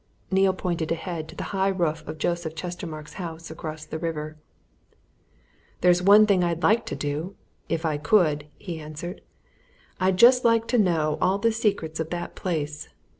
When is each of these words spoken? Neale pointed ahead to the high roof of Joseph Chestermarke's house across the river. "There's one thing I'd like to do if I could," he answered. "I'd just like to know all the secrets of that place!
Neale 0.31 0.53
pointed 0.55 0.91
ahead 0.91 1.27
to 1.29 1.35
the 1.35 1.43
high 1.53 1.67
roof 1.67 2.03
of 2.07 2.17
Joseph 2.17 2.55
Chestermarke's 2.55 3.13
house 3.21 3.51
across 3.51 3.85
the 3.85 3.99
river. 3.99 4.35
"There's 5.81 6.01
one 6.01 6.25
thing 6.25 6.43
I'd 6.43 6.63
like 6.63 6.87
to 6.87 6.95
do 6.95 7.35
if 7.69 7.85
I 7.85 7.99
could," 7.99 8.47
he 8.57 8.79
answered. 8.79 9.21
"I'd 9.99 10.17
just 10.17 10.43
like 10.43 10.67
to 10.69 10.79
know 10.79 11.19
all 11.21 11.37
the 11.37 11.51
secrets 11.51 11.99
of 11.99 12.09
that 12.09 12.33
place! 12.35 12.89